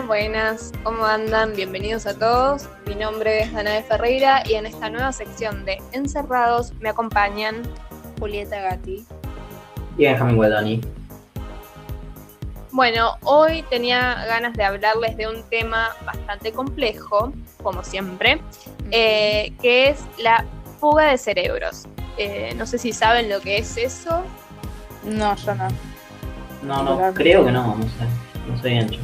[0.00, 1.54] Hola, buenas, ¿cómo andan?
[1.54, 2.70] Bienvenidos a todos.
[2.86, 7.56] Mi nombre es Dana de Ferreira y en esta nueva sección de Encerrados me acompañan
[8.18, 9.04] Julieta Gatti
[9.98, 10.80] y Benjamín Guadoni.
[12.70, 18.40] Bueno, hoy tenía ganas de hablarles de un tema bastante complejo, como siempre,
[18.92, 20.46] eh, que es la
[20.80, 21.86] fuga de cerebros.
[22.16, 24.22] Eh, no sé si saben lo que es eso.
[25.04, 25.68] No, yo no.
[26.62, 29.00] No, no, creo que no, no sé, no soy ancho.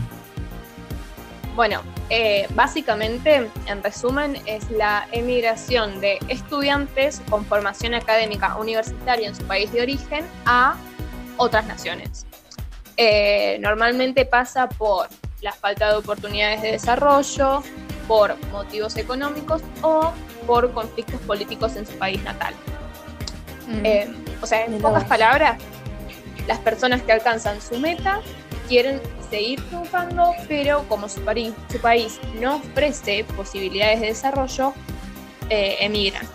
[1.57, 9.35] Bueno, eh, básicamente, en resumen, es la emigración de estudiantes con formación académica universitaria en
[9.35, 10.77] su país de origen a
[11.39, 12.27] otras naciones.
[12.99, 15.09] Eh, normalmente pasa por
[15.41, 17.63] la falta de oportunidades de desarrollo,
[18.07, 20.13] por motivos económicos o
[20.47, 22.53] por conflictos políticos en su país natal.
[23.67, 23.87] Mm.
[23.87, 25.59] Eh, o sea, en pocas palabras,
[26.47, 28.21] las personas que alcanzan su meta
[28.69, 29.01] quieren
[29.31, 34.73] seguir triunfando, pero como su, país, su país no ofrece posibilidades de desarrollo,
[35.51, 36.27] eh, emigran.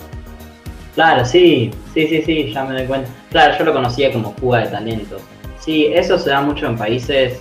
[0.96, 3.10] Claro, sí, sí, sí, sí, ya me doy cuenta.
[3.30, 5.18] Claro, yo lo conocía como fuga de talento.
[5.60, 7.40] Sí, eso se da mucho en países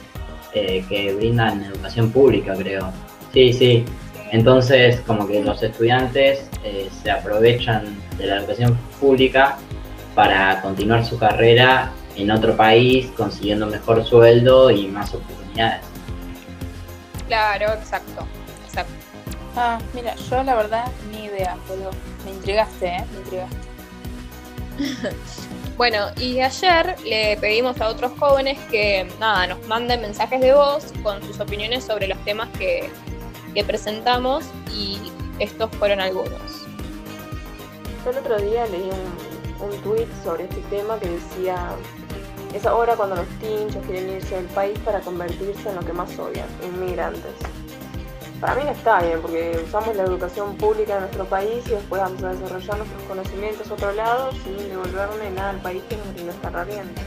[0.54, 2.92] eh, que brindan educación pública, creo.
[3.32, 3.84] Sí, sí.
[4.30, 9.58] Entonces, como que los estudiantes eh, se aprovechan de la educación pública
[10.14, 15.82] para continuar su carrera en otro país, consiguiendo mejor sueldo y más oportunidades.
[17.28, 18.26] Claro, exacto,
[18.66, 18.92] exacto.
[19.56, 21.90] Ah, mira, yo la verdad ni idea, pero
[22.24, 23.04] me intrigaste, ¿eh?
[23.12, 23.56] Me intrigaste.
[25.76, 30.92] bueno, y ayer le pedimos a otros jóvenes que, nada, nos manden mensajes de voz
[31.02, 32.90] con sus opiniones sobre los temas que,
[33.54, 34.44] que presentamos
[34.74, 34.98] y
[35.38, 36.66] estos fueron algunos.
[38.04, 41.70] Yo el otro día leí un, un tweet sobre este tema que decía
[42.54, 46.18] es ahora cuando los tinchos quieren irse del país para convertirse en lo que más
[46.18, 47.34] odian, inmigrantes.
[48.40, 52.00] Para mí no está bien, porque usamos la educación pública de nuestro país y después
[52.00, 56.34] vamos a desarrollar nuestros conocimientos a otro lado sin devolverle nada al país que nos
[56.34, 57.00] está riendo.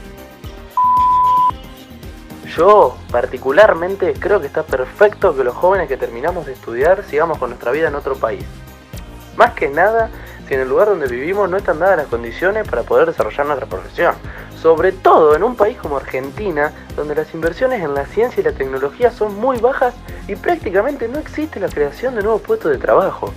[2.56, 7.50] Yo, particularmente, creo que está perfecto que los jóvenes que terminamos de estudiar sigamos con
[7.50, 8.44] nuestra vida en otro país.
[9.36, 10.10] Más que nada,
[10.46, 13.66] si en el lugar donde vivimos no están dadas las condiciones para poder desarrollar nuestra
[13.66, 14.14] profesión
[14.64, 18.52] sobre todo en un país como Argentina, donde las inversiones en la ciencia y la
[18.52, 19.92] tecnología son muy bajas
[20.26, 23.30] y prácticamente no existe la creación de nuevos puestos de trabajo.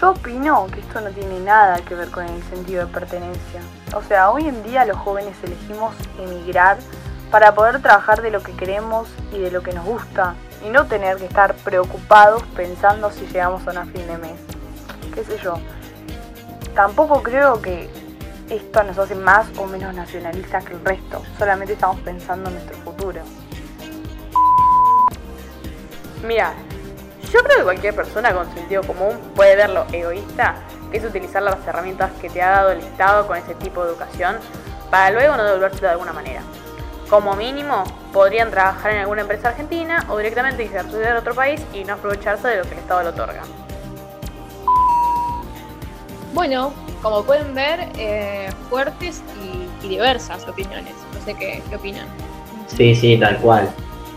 [0.00, 3.60] Yo opino que esto no tiene nada que ver con el sentido de pertenencia.
[3.94, 6.78] O sea, hoy en día los jóvenes elegimos emigrar
[7.30, 10.86] para poder trabajar de lo que queremos y de lo que nos gusta y no
[10.86, 14.40] tener que estar preocupados pensando si llegamos a una fin de mes.
[15.14, 15.54] ¿Qué sé yo?
[16.74, 17.88] Tampoco creo que
[18.48, 21.22] esto nos hace más o menos nacionalistas que el resto.
[21.38, 23.20] Solamente estamos pensando en nuestro futuro.
[26.26, 26.54] Mira,
[27.32, 30.54] yo creo que cualquier persona con sentido común puede verlo egoísta,
[30.90, 33.90] que es utilizar las herramientas que te ha dado el Estado con ese tipo de
[33.90, 34.36] educación
[34.90, 36.40] para luego no devolverse de alguna manera.
[37.08, 41.34] Como mínimo, podrían trabajar en alguna empresa argentina o directamente irse a estudiar a otro
[41.34, 43.42] país y no aprovecharse de lo que el Estado le otorga.
[46.32, 46.72] Bueno,
[47.02, 50.94] como pueden ver, eh, fuertes y, diversas opiniones.
[51.12, 52.06] No sé qué, opinan.
[52.68, 53.68] Sí, sí, tal cual.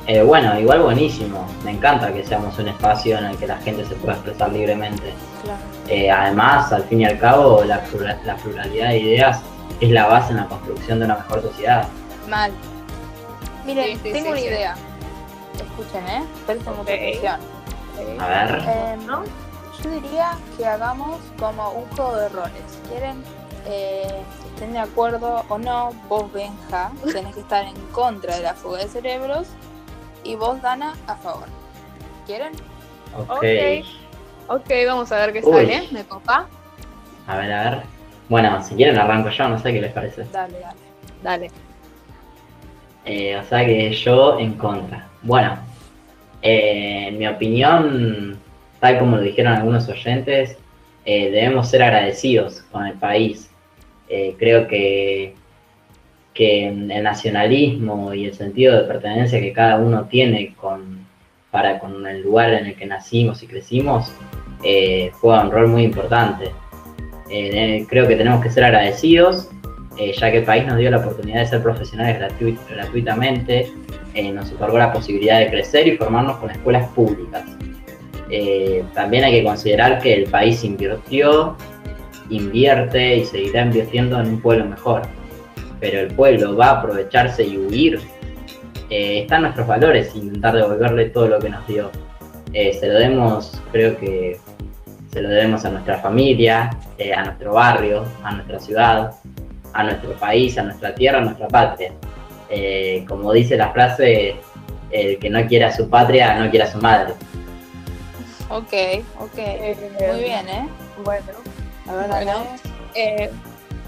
[0.08, 1.46] Eh, bueno, igual buenísimo.
[1.66, 5.14] Me encanta que seamos un espacio en el que la gente se pueda expresar libremente.
[5.90, 9.42] Eh, además, al fin y al cabo, la, pluralidad de ideas
[9.82, 11.86] es la base en la construcción de una mejor sociedad.
[12.30, 12.54] Mal.
[13.68, 14.76] Miren, tengo una idea.
[15.56, 16.24] Escuchen, ¿eh?
[16.46, 17.40] Presten mucha atención.
[18.20, 18.98] A ver.
[19.06, 19.24] ¿no?
[19.84, 22.80] Yo diría que hagamos como un juego de roles.
[22.90, 23.22] ¿Quieren?
[23.66, 24.24] Eh,
[24.54, 28.80] estén de acuerdo o no, vos Benja tenés que estar en contra de la fuga
[28.80, 29.48] de cerebros
[30.24, 31.48] y vos Dana a favor.
[32.26, 32.54] ¿Quieren?
[33.18, 33.44] Ok.
[34.48, 35.90] Ok, vamos a ver qué sale.
[35.92, 36.48] ¿Me copa?
[37.28, 37.84] A ver, a ver.
[38.30, 40.24] Bueno, si quieren arranco yo, no sé qué les parece.
[40.32, 40.80] Dale, dale.
[41.22, 41.52] Dale.
[43.08, 45.08] Eh, o sea que yo en contra.
[45.22, 45.58] Bueno,
[46.42, 48.38] eh, en mi opinión,
[48.82, 50.58] tal como lo dijeron algunos oyentes,
[51.06, 53.50] eh, debemos ser agradecidos con el país.
[54.38, 55.34] Creo que,
[56.34, 61.06] que el nacionalismo y el sentido de pertenencia que cada uno tiene con,
[61.52, 64.10] para con el lugar en el que nacimos y crecimos
[65.20, 66.52] juega un rol muy importante.
[67.28, 69.50] creo que tenemos que ser agradecidos,
[69.98, 72.20] ya que el país nos dio la oportunidad de ser profesionales
[72.70, 73.72] gratuitamente,
[74.34, 77.44] nos otorgó la posibilidad de crecer y formarnos con escuelas públicas.
[78.30, 81.56] Eh, también hay que considerar que el país invirtió,
[82.30, 85.04] invierte y seguirá invirtiendo en un pueblo mejor.
[85.80, 88.00] Pero el pueblo va a aprovecharse y huir
[88.90, 91.92] eh, están nuestros valores, intentar devolverle todo lo que nos dio.
[92.54, 94.40] Eh, se lo debemos, creo que
[95.12, 99.12] se lo debemos a nuestra familia, eh, a nuestro barrio, a nuestra ciudad,
[99.74, 101.92] a nuestro país, a nuestra tierra, a nuestra patria.
[102.50, 104.36] Eh, como dice la frase,
[104.92, 107.14] el que no quiera su patria, no quiera su madre.
[108.50, 108.74] Ok,
[109.20, 109.38] ok.
[110.12, 110.70] Muy bien, ¿eh?
[111.04, 111.26] Bueno,
[111.88, 112.48] A ver, Bueno.
[112.96, 113.30] Eh,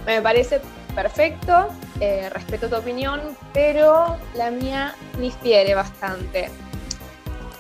[0.06, 0.62] me parece
[0.94, 3.22] perfecto, eh, respeto tu opinión,
[3.54, 6.50] pero la mía difiere bastante.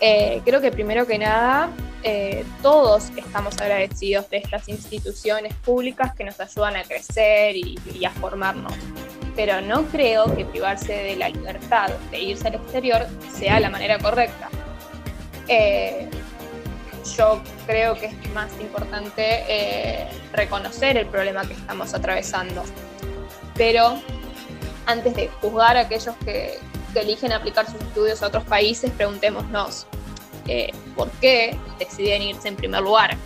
[0.01, 1.69] Eh, creo que primero que nada,
[2.03, 8.11] eh, todos estamos agradecidos de estas instituciones públicas que nos ayudan a crecer y, a
[8.11, 8.73] formarnos.
[9.35, 13.97] Pero no creo que privarse de la libertad de irse al exterior sea la manera
[13.99, 14.49] correcta.
[15.47, 16.09] Eh,
[17.17, 22.63] yo creo que es más importante eh, reconocer el problema que estamos atravesando.
[23.55, 24.01] Pero
[24.85, 26.59] antes de juzgar a aquellos que,
[26.93, 29.85] que eligen aplicar sus estudios a otros países, preguntémonos
[30.95, 33.17] por qué deciden irse en primer lugar.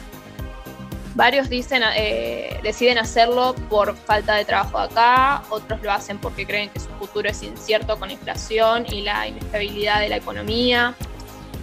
[1.15, 6.69] Varios dicen, eh, deciden hacerlo por falta de trabajo acá, otros lo hacen porque creen
[6.71, 10.95] que su futuro es incierto con la inflación y la inestabilidad de la economía.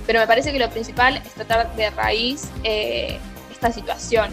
[0.07, 3.19] Pero me parece que lo principal es tratar de raíz eh,
[3.51, 4.31] esta situación.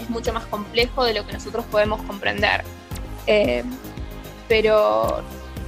[0.00, 2.62] Es mucho más complejo de lo que nosotros podemos comprender.
[3.26, 3.64] Eh,
[4.46, 5.24] pero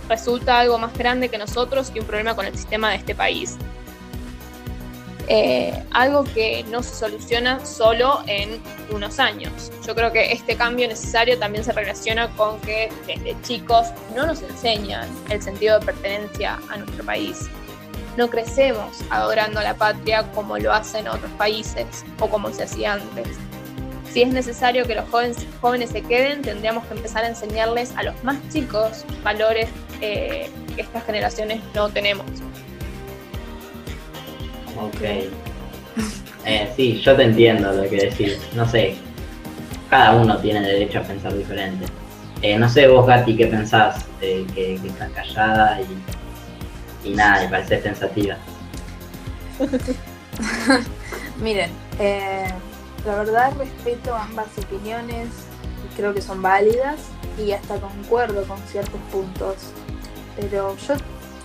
[0.08, 3.56] resulta algo más grande que nosotros y un problema con el sistema de este país.
[5.28, 8.60] Eh, algo que no se soluciona solo en
[8.92, 9.72] unos años.
[9.84, 14.42] Yo creo que este cambio necesario también se relaciona con que desde chicos no nos
[14.42, 17.48] enseñan el sentido de pertenencia a nuestro país.
[18.16, 22.94] No crecemos adorando a la patria como lo hacen otros países o como se hacía
[22.94, 23.28] antes.
[24.12, 28.04] Si es necesario que los jóvenes, jóvenes se queden, tendríamos que empezar a enseñarles a
[28.04, 29.68] los más chicos valores
[30.00, 32.24] eh, que estas generaciones no tenemos.
[34.78, 35.02] Ok.
[36.44, 38.38] Eh, sí, yo te entiendo lo que decís.
[38.54, 38.96] No sé,
[39.90, 41.86] cada uno tiene derecho a pensar diferente.
[42.42, 47.48] Eh, no sé vos, Gati, qué pensás, que, que estás callada y, y nada, y
[47.48, 48.36] pareces pensativa.
[51.40, 52.52] Miren, eh,
[53.04, 55.28] la verdad respeto ambas opiniones,
[55.96, 56.96] creo que son válidas
[57.38, 59.56] y hasta concuerdo con ciertos puntos.
[60.38, 60.94] Pero yo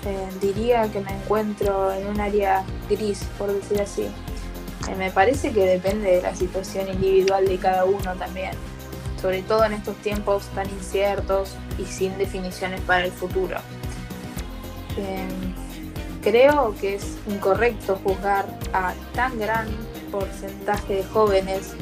[0.05, 4.03] eh, diría que me encuentro en un área gris, por decir así.
[4.03, 8.51] Eh, me parece que depende de la situación individual de cada uno también,
[9.21, 13.57] sobre todo en estos tiempos tan inciertos y sin definiciones para el futuro.
[14.97, 15.27] Eh,
[16.21, 19.67] creo que es incorrecto juzgar a tan gran
[20.11, 21.73] porcentaje de jóvenes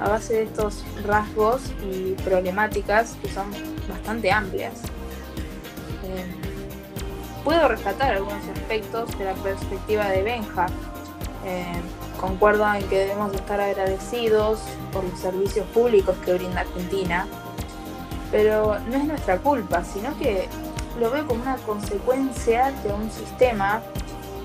[0.00, 3.50] a base de estos rasgos y problemáticas que son
[3.88, 4.74] bastante amplias.
[6.04, 6.43] Eh,
[7.44, 10.66] puedo rescatar algunos aspectos de la perspectiva de Benja.
[11.44, 11.80] Eh,
[12.18, 14.60] concuerdo en que debemos estar agradecidos
[14.92, 17.26] por los servicios públicos que brinda Argentina,
[18.30, 20.48] pero no es nuestra culpa, sino que
[20.98, 23.82] lo veo como una consecuencia de un sistema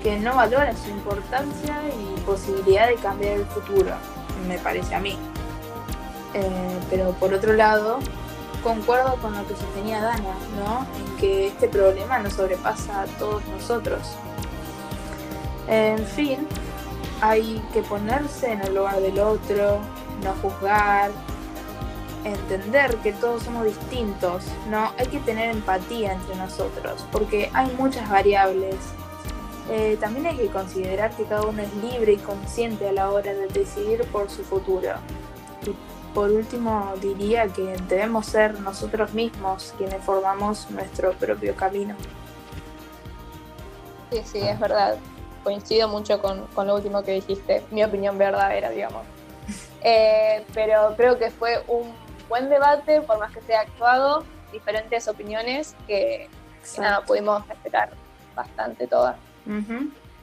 [0.02, 3.92] que no valora su importancia y posibilidad de cambiar el futuro,
[4.46, 5.16] me parece a mí.
[6.34, 7.98] Eh, pero por otro lado,
[8.62, 10.86] concuerdo con lo que sostenía Dana, ¿no?
[10.98, 14.00] En que este problema nos sobrepasa a todos nosotros.
[15.68, 16.46] En fin,
[17.20, 19.78] hay que ponerse en el lugar del otro,
[20.22, 21.10] no juzgar,
[22.24, 24.92] entender que todos somos distintos, ¿no?
[24.98, 28.76] Hay que tener empatía entre nosotros, porque hay muchas variables.
[29.70, 33.32] Eh, también hay que considerar que cada uno es libre y consciente a la hora
[33.32, 34.90] de decidir por su futuro.
[36.14, 41.94] Por último, diría que debemos ser nosotros mismos quienes formamos nuestro propio camino.
[44.10, 44.96] Sí, sí, es verdad.
[45.44, 49.02] Coincido mucho con, con lo último que dijiste, mi opinión verdadera, digamos.
[49.82, 51.94] Eh, pero creo que fue un
[52.28, 56.28] buen debate, por más que sea actuado, diferentes opiniones que,
[56.74, 57.88] que nada, pudimos respetar
[58.34, 59.16] bastante todas.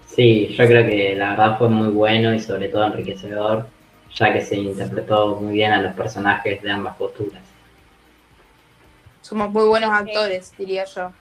[0.06, 3.67] Sí, yo creo que la verdad fue muy bueno y sobre todo enriquecedor,
[4.17, 7.41] ya que se interpretó muy bien a los personajes de ambas posturas.
[9.21, 11.12] Somos muy buenos actores, diría yo.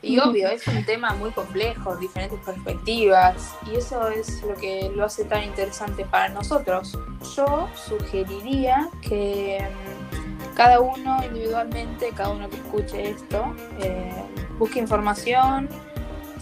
[0.00, 5.04] Y obvio, es un tema muy complejo, diferentes perspectivas, y eso es lo que lo
[5.04, 6.96] hace tan interesante para nosotros.
[7.34, 9.66] Yo sugeriría que
[10.12, 14.12] mm, cada uno individualmente, cada uno que escuche esto, eh,
[14.58, 15.68] busque información,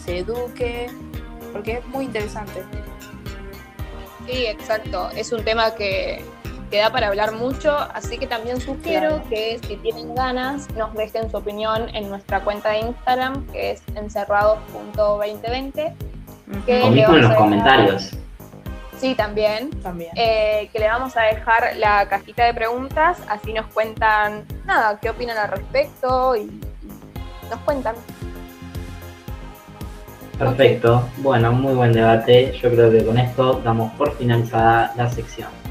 [0.04, 0.88] se eduque,
[1.52, 2.64] porque es muy interesante.
[4.26, 5.10] Sí, exacto.
[5.16, 6.22] Es un tema que,
[6.70, 11.30] que da para hablar mucho, así que también sugiero que si tienen ganas nos dejen
[11.30, 15.94] su opinión en nuestra cuenta de Instagram, que es encerrados.2020.
[16.66, 18.10] que O le vamos en los a dejar- comentarios.
[18.98, 19.70] Sí, también.
[19.82, 20.12] También.
[20.14, 25.10] eh, que le vamos a dejar la cajita de preguntas, así nos cuentan, nada, qué
[25.10, 26.60] opinan al respecto y, y
[27.50, 27.96] nos cuentan.
[30.42, 31.08] Perfecto.
[31.18, 32.52] Bueno, muy buen debate.
[32.60, 35.61] Yo creo que con esto damos por finalizada la sección.